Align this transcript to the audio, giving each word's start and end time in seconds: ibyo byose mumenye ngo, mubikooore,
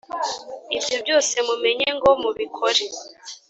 ibyo 0.77 0.95
byose 1.03 1.35
mumenye 1.47 1.87
ngo, 1.97 2.09
mubikooore, 2.21 2.85